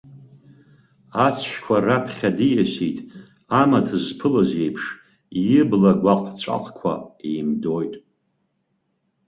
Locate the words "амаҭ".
3.61-3.87